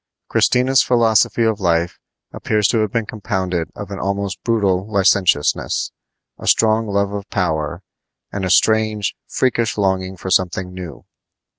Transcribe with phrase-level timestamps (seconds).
[0.29, 1.99] Christina's philosophy of life
[2.31, 5.91] appears to have been compounded of an almost brutal licentiousness,
[6.39, 7.83] a strong love of power,
[8.31, 11.05] and a strange, freakish longing for something new.